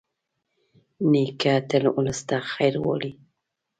[1.11, 3.11] نیکه تل ولس ته خیر غواړي.